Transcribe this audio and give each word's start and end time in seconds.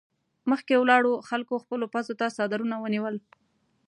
مخکې 0.49 0.73
ولاړو 0.81 1.13
خلکو 1.29 1.61
خپلو 1.63 1.85
پزو 1.93 2.13
ته 2.19 2.25
څادرونه 2.37 2.75
ونيول. 2.79 3.15